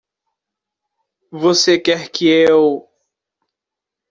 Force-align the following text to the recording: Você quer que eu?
Você 1.31 1.77
quer 1.77 2.09
que 2.09 2.25
eu? 2.27 2.89